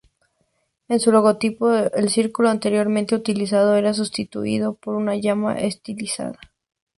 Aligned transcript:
En 0.87 0.99
su 0.99 1.11
logotipo 1.11 1.71
el 1.71 2.09
círculo 2.09 2.49
anteriormente 2.49 3.13
utilizado 3.13 3.75
era 3.75 3.93
sustituido 3.93 4.73
por 4.73 4.95
una 4.95 5.15
llama 5.15 5.59
estilizada. 5.59 6.39